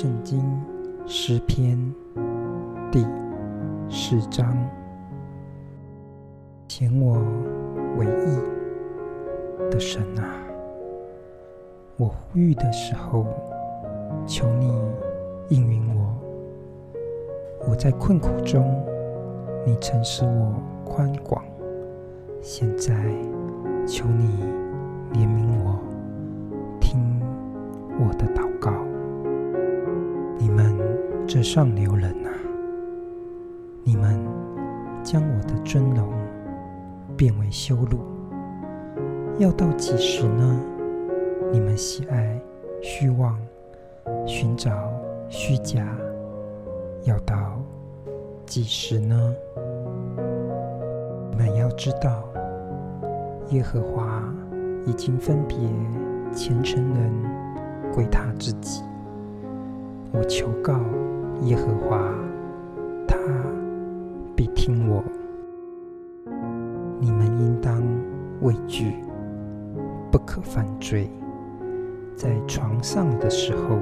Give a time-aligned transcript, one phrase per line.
[0.00, 0.40] 圣经
[1.08, 1.76] 诗篇
[2.92, 3.04] 第
[3.90, 4.56] 四章，
[6.68, 7.14] 显我
[7.96, 10.22] 为义的神啊，
[11.96, 13.26] 我呼吁的时候，
[14.24, 14.72] 求你
[15.48, 16.14] 应允我。
[17.68, 18.80] 我在困苦中，
[19.66, 20.54] 你曾使我
[20.84, 21.44] 宽广，
[22.40, 22.94] 现在
[23.84, 24.44] 求你
[25.12, 25.77] 怜悯我，
[30.40, 30.72] 你们
[31.26, 32.30] 这上流人啊，
[33.82, 34.24] 你们
[35.02, 36.08] 将我的尊荣
[37.16, 37.98] 变为羞辱，
[39.38, 40.60] 要到几时呢？
[41.52, 42.40] 你们喜爱
[42.80, 43.36] 虚妄，
[44.26, 44.70] 寻找
[45.28, 45.84] 虚假，
[47.02, 47.60] 要到
[48.46, 49.34] 几时呢？
[51.32, 52.22] 你们要知道，
[53.48, 54.22] 耶和华
[54.86, 55.58] 已经分别
[56.32, 57.12] 虔诚人
[57.92, 58.84] 归他自己。
[60.18, 60.72] 我求告
[61.42, 62.12] 耶和华，
[63.06, 63.16] 他
[64.34, 65.00] 必听我。
[66.98, 67.80] 你们应当
[68.40, 68.96] 畏惧，
[70.10, 71.08] 不可犯罪。
[72.16, 73.78] 在床上的时候，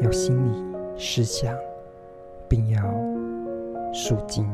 [0.00, 0.64] 要心里
[0.96, 1.52] 思想，
[2.48, 2.80] 并要
[3.92, 4.48] 肃静。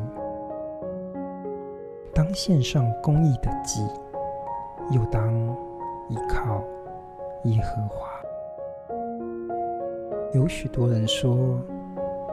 [2.11, 3.81] 当献上公义的祭，
[4.89, 5.31] 又当
[6.09, 6.63] 依靠
[7.43, 8.16] 耶和华。
[10.37, 11.59] 有许多人说：“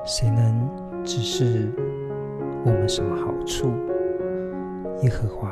[0.04, 0.68] 谁能
[1.04, 1.72] 指示
[2.62, 3.72] 我们什么好处？”
[5.00, 5.50] 耶和华，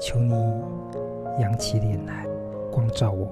[0.00, 0.32] 求你
[1.38, 2.26] 扬起脸来，
[2.72, 3.28] 光照我，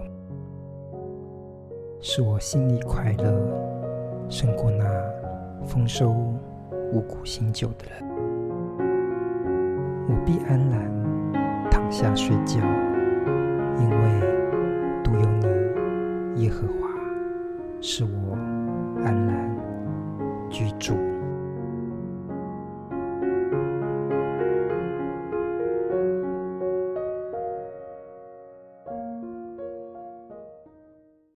[2.03, 3.33] 使我心里快乐，
[4.29, 4.85] 胜过那
[5.65, 6.11] 丰收
[6.93, 8.07] 五谷新酒的人。
[10.07, 12.61] 我必安然躺下睡觉，
[13.81, 13.97] 因为
[15.03, 15.27] 独有
[16.37, 16.82] 你，耶和华。
[17.85, 18.37] 是我
[19.05, 21.12] 安然居住。